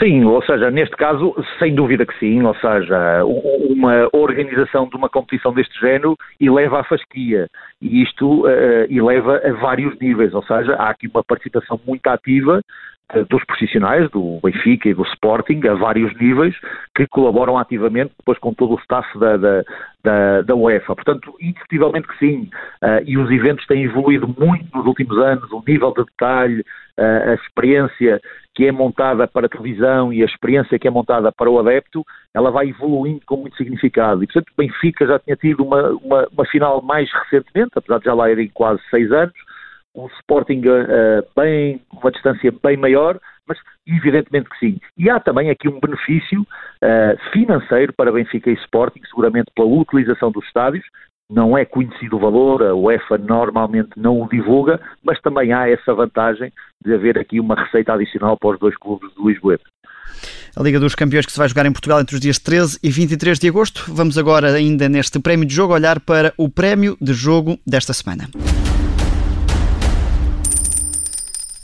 Sim, 0.00 0.24
ou 0.24 0.42
seja, 0.42 0.68
neste 0.68 0.96
caso, 0.96 1.34
sem 1.60 1.72
dúvida 1.72 2.04
que 2.04 2.18
sim, 2.18 2.42
ou 2.42 2.54
seja, 2.56 3.24
uma 3.24 4.08
organização 4.12 4.88
de 4.88 4.96
uma 4.96 5.08
competição 5.08 5.54
deste 5.54 5.78
género 5.78 6.16
eleva 6.40 6.80
a 6.80 6.84
fasquia 6.84 7.46
e 7.80 8.02
isto 8.02 8.46
uh, 8.46 8.86
eleva 8.90 9.40
a 9.44 9.52
vários 9.52 9.96
níveis, 10.00 10.34
ou 10.34 10.42
seja, 10.42 10.74
há 10.74 10.90
aqui 10.90 11.06
uma 11.06 11.22
participação 11.22 11.80
muito 11.86 12.04
ativa 12.08 12.60
uh, 13.14 13.24
dos 13.26 13.44
profissionais 13.44 14.10
do 14.10 14.40
Benfica 14.42 14.88
e 14.88 14.94
do 14.94 15.04
Sporting 15.04 15.60
a 15.68 15.74
vários 15.74 16.12
níveis 16.18 16.56
que 16.94 17.06
colaboram 17.06 17.56
ativamente 17.56 18.12
depois 18.18 18.38
com 18.40 18.52
todo 18.52 18.74
o 18.74 18.80
staff 18.80 19.06
da, 19.20 19.36
da, 19.36 19.62
da, 20.02 20.42
da 20.42 20.54
UEFA. 20.56 20.96
Portanto, 20.96 21.32
indiscutivelmente 21.40 22.08
que 22.08 22.18
sim, 22.18 22.50
uh, 22.82 23.04
e 23.06 23.16
os 23.16 23.30
eventos 23.30 23.64
têm 23.66 23.84
evoluído 23.84 24.26
muito 24.26 24.66
nos 24.76 24.84
últimos 24.84 25.16
anos, 25.18 25.48
o 25.52 25.62
nível 25.64 25.94
de 25.96 26.04
detalhe, 26.04 26.64
a 26.98 27.34
experiência 27.34 28.18
que 28.56 28.66
é 28.66 28.72
montada 28.72 29.28
para 29.28 29.44
a 29.44 29.48
televisão 29.50 30.10
e 30.10 30.22
a 30.22 30.24
experiência 30.24 30.78
que 30.78 30.88
é 30.88 30.90
montada 30.90 31.30
para 31.30 31.50
o 31.50 31.58
adepto, 31.58 32.02
ela 32.32 32.50
vai 32.50 32.70
evoluindo 32.70 33.20
com 33.26 33.36
muito 33.36 33.54
significado. 33.54 34.24
E, 34.24 34.26
portanto, 34.26 34.48
o 34.48 34.56
Benfica 34.56 35.06
já 35.06 35.18
tinha 35.18 35.36
tido 35.36 35.62
uma, 35.62 35.90
uma, 35.90 36.26
uma 36.32 36.46
final 36.46 36.80
mais 36.80 37.06
recentemente, 37.12 37.72
apesar 37.76 37.98
de 37.98 38.06
já 38.06 38.14
lá 38.14 38.30
irem 38.30 38.48
quase 38.48 38.80
seis 38.88 39.12
anos, 39.12 39.34
o 39.94 40.06
Sporting 40.20 40.60
uh, 40.60 41.22
bem, 41.36 41.82
uma 41.92 42.10
distância 42.10 42.50
bem 42.62 42.78
maior, 42.78 43.20
mas 43.46 43.58
evidentemente 43.86 44.48
que 44.48 44.58
sim. 44.58 44.80
E 44.96 45.10
há 45.10 45.20
também 45.20 45.50
aqui 45.50 45.68
um 45.68 45.78
benefício 45.78 46.40
uh, 46.40 47.32
financeiro 47.32 47.92
para 47.92 48.10
Benfica 48.10 48.50
e 48.50 48.54
Sporting, 48.54 49.02
seguramente 49.04 49.52
pela 49.54 49.68
utilização 49.68 50.32
dos 50.32 50.46
estádios, 50.46 50.84
não 51.30 51.56
é 51.56 51.64
conhecido 51.64 52.16
o 52.16 52.20
valor, 52.20 52.62
a 52.62 52.74
UEFA 52.74 53.18
normalmente 53.18 53.90
não 53.96 54.20
o 54.20 54.28
divulga, 54.28 54.80
mas 55.02 55.20
também 55.20 55.52
há 55.52 55.68
essa 55.68 55.92
vantagem 55.92 56.52
de 56.84 56.94
haver 56.94 57.18
aqui 57.18 57.40
uma 57.40 57.54
receita 57.54 57.92
adicional 57.92 58.36
para 58.38 58.50
os 58.50 58.58
dois 58.58 58.76
clubes 58.76 59.10
de 59.14 59.24
Lisboa. 59.24 59.58
A 60.56 60.62
Liga 60.62 60.80
dos 60.80 60.94
Campeões 60.94 61.26
que 61.26 61.32
se 61.32 61.38
vai 61.38 61.48
jogar 61.48 61.66
em 61.66 61.72
Portugal 61.72 62.00
entre 62.00 62.14
os 62.14 62.20
dias 62.20 62.38
13 62.38 62.78
e 62.82 62.90
23 62.90 63.38
de 63.38 63.48
agosto. 63.48 63.84
Vamos 63.88 64.16
agora, 64.16 64.52
ainda 64.52 64.88
neste 64.88 65.18
prémio 65.18 65.46
de 65.46 65.54
jogo, 65.54 65.74
olhar 65.74 66.00
para 66.00 66.32
o 66.38 66.48
prémio 66.48 66.96
de 67.00 67.12
jogo 67.12 67.58
desta 67.66 67.92
semana. 67.92 68.28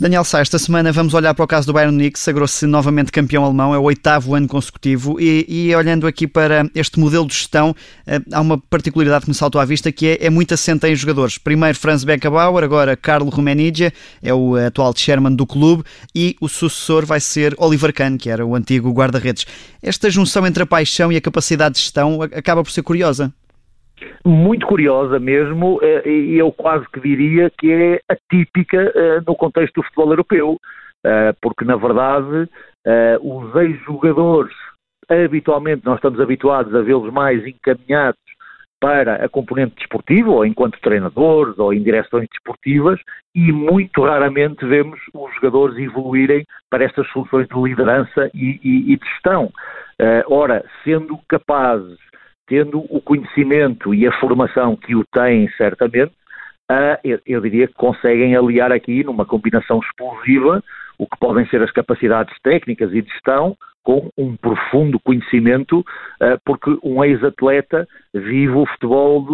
Daniel 0.02 0.24
Sá, 0.24 0.40
esta 0.40 0.58
semana 0.58 0.90
vamos 0.90 1.14
olhar 1.14 1.32
para 1.32 1.44
o 1.44 1.46
caso 1.46 1.68
do 1.68 1.72
Bayern 1.72 1.94
Munique, 1.94 2.18
sagrou-se 2.18 2.66
novamente 2.66 3.12
campeão 3.12 3.44
alemão, 3.44 3.72
é 3.72 3.78
o 3.78 3.82
oitavo 3.82 4.34
ano 4.34 4.48
consecutivo 4.48 5.16
e, 5.20 5.46
e, 5.48 5.76
olhando 5.76 6.08
aqui 6.08 6.26
para 6.26 6.68
este 6.74 6.98
modelo 6.98 7.24
de 7.24 7.34
gestão, 7.34 7.72
eh, 8.04 8.20
há 8.32 8.40
uma 8.40 8.58
particularidade 8.58 9.26
que 9.26 9.30
me 9.30 9.34
saltou 9.36 9.60
à 9.60 9.64
vista 9.64 9.92
que 9.92 10.08
é, 10.08 10.26
é 10.26 10.28
muito 10.28 10.52
assente 10.54 10.88
em 10.88 10.96
jogadores. 10.96 11.38
Primeiro 11.38 11.78
Franz 11.78 12.02
Beckenbauer, 12.02 12.64
agora 12.64 12.96
Carlo 12.96 13.30
Rummenigge, 13.30 13.92
é 14.20 14.34
o 14.34 14.56
atual 14.56 14.92
chairman 14.96 15.36
do 15.36 15.46
clube 15.46 15.84
e 16.12 16.36
o 16.40 16.48
sucessor 16.48 17.06
vai 17.06 17.20
ser 17.20 17.54
Oliver 17.56 17.94
Kahn, 17.94 18.16
que 18.18 18.28
era 18.28 18.44
o 18.44 18.56
antigo 18.56 18.90
guarda-redes. 18.90 19.46
Esta 19.80 20.10
junção 20.10 20.44
entre 20.44 20.64
a 20.64 20.66
paixão 20.66 21.12
e 21.12 21.16
a 21.16 21.20
capacidade 21.20 21.76
de 21.76 21.80
gestão 21.80 22.22
acaba 22.22 22.64
por 22.64 22.72
ser 22.72 22.82
curiosa 22.82 23.32
muito 24.24 24.66
curiosa 24.66 25.18
mesmo, 25.18 25.78
eh, 25.82 26.08
e 26.08 26.38
eu 26.38 26.52
quase 26.52 26.86
que 26.90 27.00
diria 27.00 27.50
que 27.50 27.70
é 27.72 28.00
atípica 28.08 28.92
eh, 28.94 29.20
no 29.26 29.34
contexto 29.34 29.74
do 29.74 29.82
futebol 29.82 30.10
europeu, 30.10 30.58
eh, 31.04 31.34
porque 31.40 31.64
na 31.64 31.76
verdade 31.76 32.48
os 33.22 33.54
ex-jogadores, 33.54 34.52
habitualmente 35.08 35.84
nós 35.84 35.96
estamos 35.98 36.18
habituados 36.18 36.74
a 36.74 36.80
vê-los 36.80 37.12
mais 37.12 37.46
encaminhados 37.46 38.18
para 38.80 39.24
a 39.24 39.28
componente 39.28 39.76
desportiva, 39.76 40.30
ou 40.30 40.44
enquanto 40.44 40.80
treinadores, 40.80 41.56
ou 41.60 41.72
em 41.72 41.80
direções 41.80 42.26
desportivas, 42.28 42.98
e 43.32 43.52
muito 43.52 44.02
raramente 44.02 44.66
vemos 44.66 44.98
os 45.14 45.32
jogadores 45.36 45.78
evoluírem 45.78 46.44
para 46.68 46.82
estas 46.82 47.08
soluções 47.12 47.46
de 47.46 47.54
liderança 47.54 48.28
e, 48.34 48.58
e, 48.64 48.92
e 48.92 48.96
de 48.96 49.06
gestão. 49.10 49.48
ora, 50.28 50.64
sendo 50.82 51.16
capazes 51.28 52.00
tendo 52.46 52.80
o 52.88 53.00
conhecimento 53.00 53.94
e 53.94 54.06
a 54.06 54.12
formação 54.20 54.76
que 54.76 54.94
o 54.94 55.04
têm, 55.12 55.48
certamente, 55.56 56.12
uh, 56.70 56.98
eu, 57.04 57.20
eu, 57.26 57.40
diria 57.40 57.68
que 57.68 57.74
conseguem 57.74 58.36
aliar 58.36 58.72
aqui, 58.72 59.04
numa 59.04 59.24
combinação 59.24 59.80
explosiva, 59.80 60.62
o 60.98 61.06
que 61.06 61.18
podem 61.18 61.46
ser 61.46 61.62
as 61.62 61.70
capacidades 61.70 62.34
técnicas 62.42 62.92
e 62.92 63.02
de 63.02 63.10
gestão, 63.10 63.56
com 63.82 64.10
um 64.16 64.36
profundo 64.36 65.00
conhecimento, 65.00 65.80
uh, 65.80 66.38
porque 66.44 66.78
um 66.82 67.02
ex-atleta 67.04 67.86
vive 68.14 68.52
o 68.52 68.66
futebol, 68.66 69.26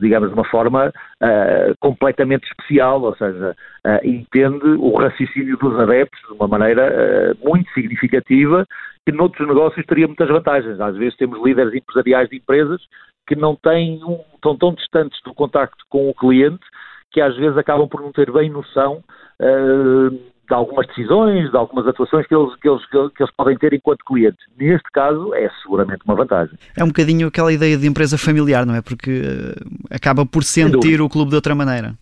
digamos, 0.00 0.28
de 0.28 0.34
uma 0.34 0.44
forma 0.44 0.88
uh, 0.88 1.74
completamente 1.80 2.46
especial, 2.48 3.02
ou 3.02 3.16
seja, 3.16 3.54
entende 4.02 4.66
o 4.78 4.96
raciocínio 4.96 5.56
dos 5.58 5.78
adeptos 5.78 6.20
de 6.28 6.34
uma 6.34 6.48
maneira 6.48 7.36
muito 7.42 7.70
significativa 7.72 8.66
que 9.06 9.12
noutros 9.12 9.46
negócios 9.46 9.86
teria 9.86 10.08
muitas 10.08 10.28
vantagens. 10.28 10.80
Às 10.80 10.96
vezes 10.96 11.16
temos 11.16 11.40
líderes 11.44 11.72
empresariais 11.72 12.28
de 12.28 12.36
empresas 12.36 12.82
que 13.26 13.36
não 13.36 13.54
têm 13.54 14.02
um, 14.04 14.20
estão 14.34 14.56
tão 14.56 14.74
distantes 14.74 15.20
do 15.24 15.32
contacto 15.32 15.84
com 15.88 16.08
o 16.08 16.14
cliente 16.14 16.64
que 17.12 17.20
às 17.20 17.36
vezes 17.36 17.56
acabam 17.56 17.88
por 17.88 18.00
não 18.00 18.12
ter 18.12 18.30
bem 18.30 18.50
noção 18.50 19.02
uh, 19.40 20.20
de 20.46 20.54
algumas 20.54 20.86
decisões, 20.86 21.50
de 21.50 21.56
algumas 21.56 21.86
atuações 21.86 22.26
que 22.26 22.34
eles, 22.34 22.54
que, 22.56 22.68
eles, 22.68 22.86
que 22.86 23.22
eles 23.22 23.34
podem 23.36 23.56
ter 23.58 23.72
enquanto 23.74 24.04
clientes. 24.04 24.44
Neste 24.58 24.90
caso, 24.92 25.34
é 25.34 25.48
seguramente 25.62 26.02
uma 26.04 26.14
vantagem. 26.14 26.56
É 26.76 26.84
um 26.84 26.88
bocadinho 26.88 27.28
aquela 27.28 27.52
ideia 27.52 27.76
de 27.76 27.86
empresa 27.86 28.16
familiar, 28.16 28.64
não 28.64 28.74
é? 28.74 28.82
Porque 28.82 29.20
uh, 29.20 29.94
acaba 29.94 30.24
por 30.24 30.44
sentir 30.44 31.00
o 31.00 31.08
clube 31.08 31.30
de 31.30 31.36
outra 31.36 31.54
maneira. 31.54 31.94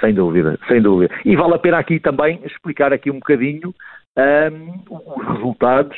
Sem 0.00 0.14
dúvida, 0.14 0.58
sem 0.68 0.82
dúvida. 0.82 1.14
E 1.24 1.34
vale 1.36 1.54
a 1.54 1.58
pena 1.58 1.78
aqui 1.78 1.98
também 1.98 2.40
explicar 2.44 2.92
aqui 2.92 3.10
um 3.10 3.14
bocadinho 3.14 3.74
um, 4.16 4.94
os 4.94 5.26
resultados 5.26 5.96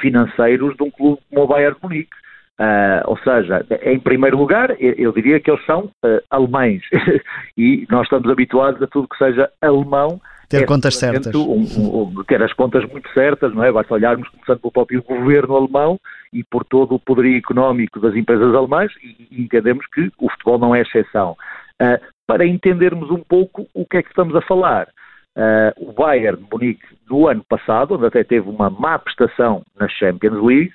financeiros 0.00 0.76
de 0.76 0.82
um 0.82 0.90
clube 0.90 1.20
como 1.30 1.44
o 1.44 1.46
Bayern 1.46 1.76
Munique. 1.82 2.14
Uh, 2.58 3.04
ou 3.04 3.18
seja, 3.18 3.66
em 3.82 4.00
primeiro 4.00 4.38
lugar, 4.38 4.74
eu 4.80 5.12
diria 5.12 5.38
que 5.38 5.50
eles 5.50 5.64
são 5.66 5.90
uh, 6.04 6.22
alemães 6.30 6.82
e 7.56 7.86
nós 7.90 8.04
estamos 8.04 8.30
habituados 8.30 8.82
a 8.82 8.86
tudo 8.86 9.08
que 9.08 9.18
seja 9.18 9.50
alemão. 9.60 10.20
Ter 10.48 10.62
é, 10.62 10.66
contas 10.66 10.96
certas. 10.96 11.34
Um, 11.34 12.02
um, 12.02 12.24
ter 12.24 12.42
as 12.42 12.52
contas 12.52 12.84
muito 12.88 13.08
certas, 13.12 13.52
não 13.54 13.64
é? 13.64 13.72
Basta 13.72 13.94
olharmos, 13.94 14.28
começando 14.28 14.60
pelo 14.60 14.72
próprio 14.72 15.02
governo 15.02 15.56
alemão 15.56 15.98
e 16.32 16.44
por 16.44 16.64
todo 16.64 16.94
o 16.94 17.00
poderio 17.00 17.36
económico 17.36 17.98
das 17.98 18.14
empresas 18.14 18.54
alemãs 18.54 18.92
e, 19.02 19.42
entendemos 19.42 19.84
que 19.86 20.10
o 20.18 20.30
futebol 20.30 20.58
não 20.58 20.74
é 20.74 20.82
exceção. 20.82 21.36
Uh, 21.82 22.00
para 22.26 22.46
entendermos 22.46 23.10
um 23.10 23.22
pouco 23.22 23.66
o 23.74 23.84
que 23.84 23.98
é 23.98 24.02
que 24.02 24.08
estamos 24.08 24.34
a 24.34 24.40
falar. 24.42 24.88
Uh, 25.36 25.90
o 25.90 25.92
Bayern 25.92 26.42
de 26.42 26.48
Munique 26.50 26.86
do 27.06 27.28
ano 27.28 27.44
passado, 27.46 27.94
onde 27.94 28.06
até 28.06 28.24
teve 28.24 28.48
uma 28.48 28.70
má 28.70 28.98
prestação 28.98 29.62
na 29.78 29.86
Champions 29.86 30.42
League, 30.42 30.72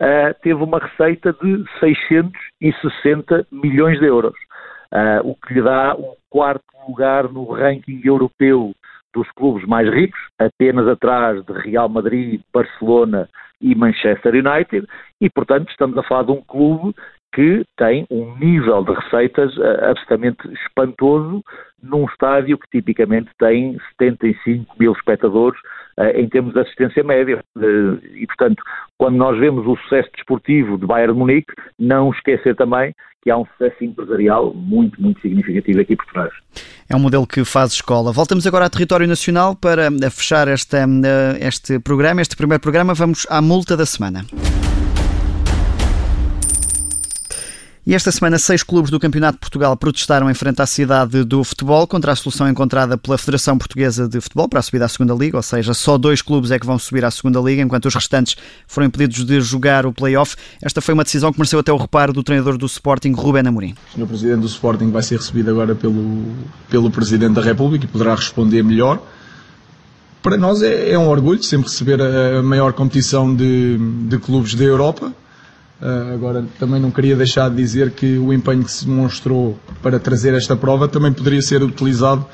uh, 0.00 0.34
teve 0.42 0.62
uma 0.62 0.78
receita 0.78 1.32
de 1.32 1.64
660 1.78 3.46
milhões 3.52 3.98
de 3.98 4.06
euros, 4.06 4.34
uh, 4.92 5.28
o 5.28 5.34
que 5.34 5.54
lhe 5.54 5.62
dá 5.62 5.94
o 5.94 6.16
quarto 6.30 6.64
lugar 6.88 7.28
no 7.28 7.44
ranking 7.52 8.00
europeu 8.02 8.74
dos 9.14 9.30
clubes 9.32 9.66
mais 9.66 9.88
ricos, 9.88 10.18
apenas 10.38 10.86
atrás 10.86 11.44
de 11.44 11.52
Real 11.52 11.88
Madrid, 11.88 12.40
Barcelona 12.52 13.28
e 13.60 13.74
Manchester 13.74 14.34
United, 14.34 14.86
e 15.20 15.28
portanto 15.30 15.70
estamos 15.70 15.96
a 15.98 16.02
falar 16.02 16.24
de 16.24 16.32
um 16.32 16.42
clube 16.42 16.94
que 17.34 17.64
tem 17.76 18.06
um 18.10 18.36
nível 18.38 18.82
de 18.84 18.92
receitas 18.92 19.56
uh, 19.58 19.90
absolutamente 19.90 20.48
espantoso 20.52 21.44
num 21.82 22.04
estádio 22.06 22.58
que 22.58 22.68
tipicamente 22.70 23.30
tem 23.38 23.78
75 23.98 24.74
mil 24.78 24.92
espectadores 24.92 25.60
em 26.14 26.28
termos 26.28 26.54
de 26.54 26.60
assistência 26.60 27.02
média. 27.02 27.42
Uh, 27.56 27.98
e, 28.14 28.26
portanto, 28.26 28.62
quando 28.96 29.16
nós 29.16 29.38
vemos 29.38 29.66
o 29.66 29.76
sucesso 29.76 30.08
desportivo 30.14 30.78
de 30.78 30.86
Bayern 30.86 31.12
de 31.12 31.18
Munique, 31.18 31.52
não 31.78 32.10
esquecer 32.10 32.54
também 32.56 32.94
que 33.22 33.30
há 33.30 33.36
um 33.36 33.44
sucesso 33.46 33.84
empresarial 33.84 34.54
muito, 34.54 35.00
muito 35.02 35.20
significativo 35.20 35.80
aqui 35.80 35.96
por 35.96 36.06
trás. 36.06 36.30
É 36.88 36.94
um 36.94 37.00
modelo 37.00 37.26
que 37.26 37.44
faz 37.44 37.72
escola. 37.72 38.12
Voltamos 38.12 38.46
agora 38.46 38.64
ao 38.64 38.70
território 38.70 39.06
nacional 39.08 39.56
para 39.56 39.90
fechar 40.10 40.46
esta, 40.46 40.86
este 41.40 41.80
programa, 41.80 42.22
este 42.22 42.36
primeiro 42.36 42.60
programa. 42.60 42.94
Vamos 42.94 43.26
à 43.28 43.42
multa 43.42 43.76
da 43.76 43.84
semana. 43.84 44.24
E 47.88 47.94
esta 47.94 48.12
semana, 48.12 48.38
seis 48.38 48.62
clubes 48.62 48.90
do 48.90 49.00
Campeonato 49.00 49.36
de 49.36 49.40
Portugal 49.40 49.74
protestaram 49.74 50.30
em 50.30 50.34
frente 50.34 50.60
à 50.60 50.66
cidade 50.66 51.24
do 51.24 51.42
futebol 51.42 51.86
contra 51.86 52.12
a 52.12 52.14
solução 52.14 52.46
encontrada 52.46 52.98
pela 52.98 53.16
Federação 53.16 53.56
Portuguesa 53.56 54.06
de 54.06 54.20
Futebol 54.20 54.46
para 54.46 54.58
a 54.58 54.62
subida 54.62 54.84
à 54.84 54.88
segunda 54.88 55.14
Liga, 55.14 55.38
ou 55.38 55.42
seja, 55.42 55.72
só 55.72 55.96
dois 55.96 56.20
clubes 56.20 56.50
é 56.50 56.58
que 56.58 56.66
vão 56.66 56.78
subir 56.78 57.02
à 57.02 57.10
segunda 57.10 57.40
Liga, 57.40 57.62
enquanto 57.62 57.86
os 57.86 57.94
restantes 57.94 58.36
foram 58.66 58.88
impedidos 58.88 59.24
de 59.24 59.40
jogar 59.40 59.86
o 59.86 59.92
play-off. 59.94 60.36
Esta 60.60 60.82
foi 60.82 60.92
uma 60.92 61.02
decisão 61.02 61.32
que 61.32 61.38
mereceu 61.38 61.60
até 61.60 61.72
o 61.72 61.78
reparo 61.78 62.12
do 62.12 62.22
treinador 62.22 62.58
do 62.58 62.66
Sporting, 62.66 63.12
Ruben 63.12 63.48
Amorim. 63.48 63.74
O 63.88 63.94
senhor 63.94 64.06
Presidente 64.06 64.40
do 64.40 64.48
Sporting 64.48 64.90
vai 64.90 65.02
ser 65.02 65.16
recebido 65.16 65.50
agora 65.50 65.74
pelo, 65.74 66.26
pelo 66.68 66.90
Presidente 66.90 67.36
da 67.36 67.40
República 67.40 67.86
e 67.86 67.88
poderá 67.88 68.14
responder 68.14 68.62
melhor. 68.62 69.02
Para 70.22 70.36
nós 70.36 70.60
é, 70.60 70.90
é 70.90 70.98
um 70.98 71.08
orgulho 71.08 71.42
sempre 71.42 71.68
receber 71.68 72.02
a 72.02 72.42
maior 72.42 72.74
competição 72.74 73.34
de, 73.34 73.78
de 73.78 74.18
clubes 74.18 74.54
da 74.54 74.64
Europa 74.64 75.10
Uh, 75.80 76.12
agora, 76.12 76.44
também 76.58 76.80
não 76.80 76.90
queria 76.90 77.14
deixar 77.14 77.48
de 77.48 77.56
dizer 77.56 77.92
que 77.92 78.18
o 78.18 78.32
empenho 78.32 78.64
que 78.64 78.72
se 78.72 78.84
demonstrou 78.84 79.56
para 79.80 80.00
trazer 80.00 80.34
esta 80.34 80.56
prova 80.56 80.88
também 80.88 81.12
poderia 81.12 81.40
ser 81.40 81.62
utilizado 81.62 82.26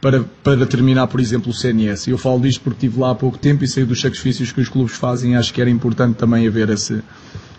para, 0.00 0.24
para 0.42 0.66
terminar, 0.66 1.06
por 1.06 1.18
exemplo, 1.18 1.50
o 1.50 1.54
CNS. 1.54 2.08
Eu 2.08 2.18
falo 2.18 2.40
disto 2.40 2.60
porque 2.62 2.86
estive 2.86 3.00
lá 3.00 3.10
há 3.10 3.14
pouco 3.14 3.38
tempo 3.38 3.64
e 3.64 3.68
sei 3.68 3.84
dos 3.84 4.00
sacrifícios 4.00 4.52
que 4.52 4.60
os 4.60 4.68
clubes 4.68 4.94
fazem. 4.94 5.36
Acho 5.36 5.52
que 5.52 5.60
era 5.60 5.70
importante 5.70 6.16
também 6.16 6.46
haver 6.46 6.68
esse, 6.70 7.02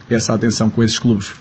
essa 0.09 0.33
atenção 0.33 0.69
com 0.69 0.83
esses 0.83 0.99
clubes. 0.99 1.31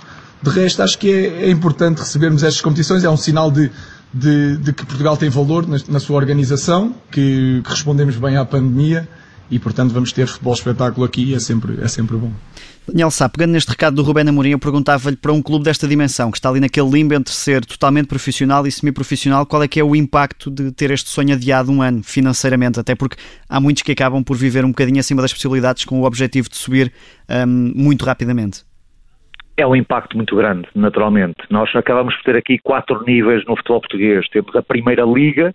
De 0.43 0.51
resto, 0.51 0.83
acho 0.83 0.99
que 0.99 1.11
é, 1.11 1.45
é 1.45 1.51
importante 1.51 1.99
recebermos 1.99 2.43
estas 2.43 2.61
competições. 2.61 3.05
É 3.05 3.11
um 3.11 3.17
sinal 3.17 3.51
de, 3.51 3.71
de, 4.13 4.57
de 4.59 4.73
que 4.73 4.85
Portugal 4.85 5.17
tem 5.17 5.29
valor 5.29 5.67
na, 5.67 5.79
na 5.89 6.01
sua 6.01 6.17
organização, 6.17 6.95
que, 7.11 7.61
que 7.63 7.71
respondemos 7.71 8.17
bem 8.17 8.37
à 8.37 8.45
pandemia 8.45 9.09
e, 9.51 9.59
portanto, 9.59 9.93
vamos 9.93 10.13
ter 10.13 10.27
futebol 10.27 10.55
espetáculo 10.55 11.05
aqui. 11.05 11.35
É 11.35 11.39
sempre, 11.39 11.79
é 11.83 11.89
sempre 11.89 12.17
bom. 12.17 12.33
Daniel 12.91 13.11
Sá, 13.11 13.29
pegando 13.29 13.53
neste 13.53 13.71
recado 13.71 13.95
do 13.95 14.03
Rubén 14.03 14.29
Amorim, 14.29 14.51
eu 14.51 14.59
perguntava-lhe 14.59 15.17
para 15.17 15.33
um 15.33 15.41
clube 15.41 15.65
desta 15.65 15.87
dimensão, 15.87 16.31
que 16.31 16.39
está 16.39 16.49
ali 16.49 16.59
naquele 16.59 16.91
limbo 16.91 17.15
entre 17.15 17.33
ser 17.33 17.65
totalmente 17.65 18.07
profissional 18.07 18.67
e 18.67 18.73
semi-profissional, 18.73 19.47
qual 19.47 19.63
é 19.63 19.69
que 19.69 19.79
é 19.79 19.85
o 19.85 19.95
impacto 19.95 20.51
de 20.51 20.73
ter 20.73 20.91
este 20.91 21.09
sonho 21.09 21.33
adiado 21.33 21.71
um 21.71 21.83
ano 21.83 22.03
financeiramente? 22.03 22.81
Até 22.81 22.97
porque 22.97 23.17
há 23.49 23.61
muitos 23.61 23.85
que 23.85 23.93
acabam 23.93 24.25
por 24.25 24.37
viver 24.37 24.65
um 24.65 24.71
bocadinho 24.71 24.99
acima 24.99 25.23
das 25.23 25.33
possibilidades 25.33 25.85
com 25.85 26.01
o 26.01 26.05
objetivo 26.05 26.49
de 26.49 26.57
subir 26.57 26.93
um, 27.29 27.73
muito 27.77 28.05
rapidamente. 28.05 28.65
É 29.57 29.67
um 29.67 29.77
impacto 29.77 30.17
muito 30.17 30.35
grande, 30.35 30.67
naturalmente. 30.75 31.37
Nós 31.49 31.71
acabamos 31.77 32.15
por 32.17 32.25
ter 32.25 32.37
aqui 32.37 32.59
quatro 32.59 33.05
níveis 33.05 33.45
no 33.47 33.57
futebol 33.57 33.81
português. 33.81 34.29
Temos 34.31 34.55
a 34.57 34.63
Primeira 34.63 35.05
Liga, 35.05 35.55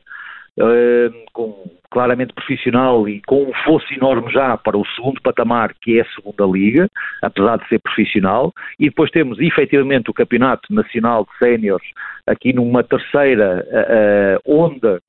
com 1.33 1.75
claramente 1.91 2.33
profissional 2.33 3.07
e 3.07 3.21
com 3.21 3.43
um 3.43 3.53
fosso 3.63 3.93
enorme 3.93 4.31
já 4.31 4.57
para 4.57 4.77
o 4.77 4.85
segundo 4.95 5.21
patamar, 5.21 5.73
que 5.81 5.97
é 5.97 6.01
a 6.01 6.09
segunda 6.13 6.45
liga, 6.45 6.89
apesar 7.21 7.57
de 7.57 7.67
ser 7.69 7.79
profissional, 7.79 8.53
e 8.79 8.89
depois 8.89 9.09
temos 9.11 9.39
efetivamente 9.39 10.09
o 10.09 10.13
Campeonato 10.13 10.73
Nacional 10.73 11.25
de 11.25 11.37
Séniores 11.37 11.87
aqui 12.27 12.51
numa 12.51 12.83
terceira 12.83 13.65
uh, 13.65 14.41
onda 14.45 15.01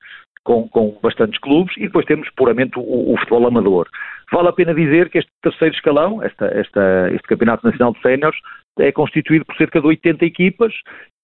com, 0.45 0.67
com, 0.69 0.97
bastantes 1.03 1.37
clubes 1.41 1.75
e 1.75 1.81
depois 1.81 2.05
temos 2.05 2.29
puramente 2.37 2.79
o, 2.79 3.13
o, 3.13 3.17
futebol 3.17 3.47
amador. 3.47 3.89
Vale 4.31 4.47
a 4.47 4.53
pena 4.53 4.73
dizer 4.73 5.09
que 5.09 5.17
este 5.17 5.31
terceiro 5.41 5.75
escalão, 5.75 6.23
esta, 6.23 6.45
esta, 6.45 7.09
este 7.11 7.27
Campeonato 7.27 7.65
Nacional 7.65 7.91
de 7.91 8.01
Séniores, 8.01 8.39
é 8.79 8.91
constituído 8.91 9.45
por 9.45 9.55
cerca 9.55 9.79
de 9.81 9.87
80 9.87 10.25
equipas 10.25 10.73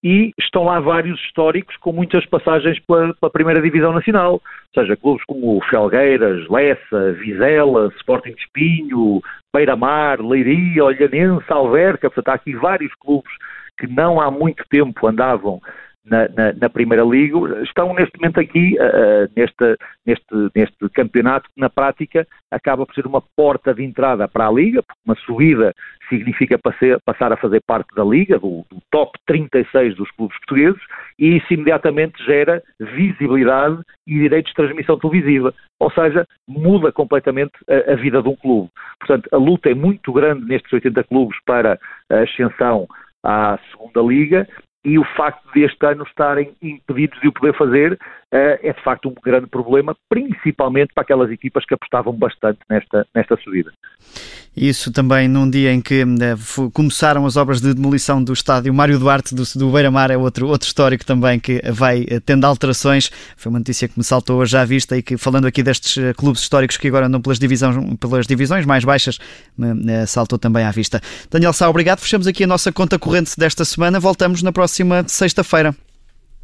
e 0.02 0.32
estão 0.38 0.64
lá 0.64 0.80
vários 0.80 1.18
históricos 1.20 1.76
com 1.78 1.92
muitas 1.92 2.26
passagens 2.26 2.78
pela, 2.80 3.14
pela 3.14 3.32
primeira 3.32 3.62
divisão 3.62 3.92
nacional, 3.92 4.34
ou 4.34 4.42
seja, 4.74 4.96
clubes 4.96 5.24
como 5.24 5.62
Felgueiras, 5.70 6.46
Lessa, 6.48 7.12
Vizela, 7.12 7.90
Sporting 7.96 8.34
Espinho, 8.38 9.22
Beira-Mar, 9.54 10.20
Leiria, 10.20 10.84
Olhanense, 10.84 11.46
Alverca, 11.48 12.10
portanto 12.10 12.28
há 12.28 12.34
aqui 12.34 12.54
vários 12.54 12.92
clubes 12.96 13.32
que 13.78 13.86
não 13.86 14.20
há 14.20 14.30
muito 14.30 14.64
tempo 14.68 15.06
andavam 15.06 15.60
na, 16.04 16.28
na, 16.28 16.52
na, 16.52 16.68
Primeira 16.68 17.02
Liga, 17.02 17.62
estão 17.62 17.94
neste 17.94 18.18
momento 18.18 18.38
aqui, 18.38 18.76
uh, 18.78 19.30
neste, 19.34 19.76
neste, 20.04 20.50
neste 20.54 20.88
campeonato, 20.90 21.48
que 21.48 21.60
na 21.60 21.70
prática 21.70 22.26
acaba 22.50 22.84
por 22.84 22.94
ser 22.94 23.06
uma 23.06 23.22
porta 23.34 23.72
de 23.72 23.82
entrada 23.82 24.28
para 24.28 24.46
a 24.46 24.52
Liga, 24.52 24.82
porque 24.82 25.00
uma 25.06 25.16
subida 25.16 25.74
significa 26.08 26.58
passar 27.04 27.32
a 27.32 27.36
fazer 27.36 27.62
parte 27.66 27.94
da 27.94 28.04
Liga, 28.04 28.38
do, 28.38 28.64
do, 28.70 28.82
top 28.90 29.18
36 29.26 29.96
dos 29.96 30.10
clubes 30.10 30.36
portugueses, 30.40 30.80
e 31.18 31.38
isso 31.38 31.54
imediatamente 31.54 32.22
gera 32.24 32.62
visibilidade 32.78 33.80
e 34.06 34.18
direitos 34.18 34.50
de 34.50 34.56
transmissão 34.56 34.98
televisiva. 34.98 35.54
Ou 35.80 35.90
seja, 35.90 36.26
muda 36.46 36.92
completamente 36.92 37.52
a, 37.68 37.92
a 37.92 37.96
vida 37.96 38.22
de 38.22 38.28
um 38.28 38.36
clube. 38.36 38.70
Portanto, 38.98 39.28
a 39.32 39.36
luta 39.36 39.70
é 39.70 39.74
muito 39.74 40.12
grande 40.12 40.44
nestes 40.44 40.72
80 40.72 41.02
clubes 41.04 41.38
para 41.46 41.78
a 42.10 42.20
ascensão 42.20 42.86
à 43.24 43.58
segunda 43.70 44.02
liga 44.02 44.46
e 44.84 44.98
o 44.98 45.04
facto 45.16 45.42
deste 45.52 45.84
ano 45.86 46.04
estarem 46.04 46.54
impedidos 46.60 47.18
de 47.20 47.28
o 47.28 47.32
poder 47.32 47.56
fazer 47.56 47.98
é 48.36 48.72
de 48.72 48.82
facto 48.82 49.08
um 49.08 49.14
grande 49.24 49.46
problema, 49.46 49.94
principalmente 50.08 50.92
para 50.92 51.02
aquelas 51.02 51.30
equipas 51.30 51.64
que 51.64 51.74
apostavam 51.74 52.12
bastante 52.12 52.58
nesta, 52.68 53.06
nesta 53.14 53.36
subida. 53.36 53.72
Isso 54.56 54.92
também 54.92 55.28
num 55.28 55.48
dia 55.48 55.72
em 55.72 55.80
que 55.80 56.02
uh, 56.02 56.70
começaram 56.72 57.26
as 57.26 57.36
obras 57.36 57.60
de 57.60 57.72
demolição 57.72 58.22
do 58.22 58.32
estádio 58.32 58.74
Mário 58.74 58.98
Duarte 58.98 59.34
do, 59.34 59.42
do 59.56 59.70
Beira-Mar, 59.70 60.10
é 60.10 60.16
outro, 60.16 60.48
outro 60.48 60.66
histórico 60.66 61.04
também 61.04 61.38
que 61.38 61.60
vai 61.70 62.02
uh, 62.02 62.20
tendo 62.20 62.44
alterações. 62.44 63.10
Foi 63.36 63.50
uma 63.50 63.60
notícia 63.60 63.86
que 63.88 63.96
me 63.96 64.04
saltou 64.04 64.40
hoje 64.40 64.56
à 64.56 64.64
vista 64.64 64.96
e 64.96 65.02
que, 65.02 65.16
falando 65.16 65.46
aqui 65.46 65.62
destes 65.62 65.96
clubes 66.16 66.42
históricos 66.42 66.76
que 66.76 66.88
agora 66.88 67.06
andam 67.06 67.20
pelas 67.20 67.38
divisões, 67.38 67.76
pelas 67.98 68.26
divisões 68.26 68.66
mais 68.66 68.84
baixas, 68.84 69.18
me 69.56 70.06
saltou 70.06 70.38
também 70.38 70.64
à 70.64 70.70
vista. 70.70 71.00
Daniel 71.30 71.52
Sá, 71.52 71.68
obrigado. 71.68 72.00
Fechamos 72.00 72.26
aqui 72.26 72.44
a 72.44 72.46
nossa 72.46 72.72
conta 72.72 72.98
corrente 72.98 73.38
desta 73.38 73.64
semana. 73.64 74.00
Voltamos 74.00 74.42
na 74.42 74.52
próxima 74.52 75.04
sexta-feira. 75.06 75.74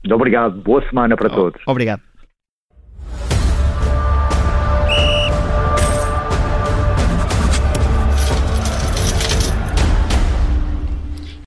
Obrigado. 0.09 0.63
Boa 0.63 0.87
semana 0.89 1.17
para 1.17 1.29
todos. 1.31 1.61
Obrigado. 1.67 2.10